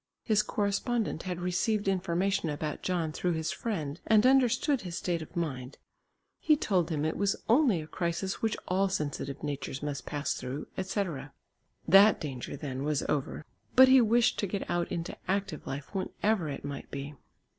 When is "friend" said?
3.51-3.99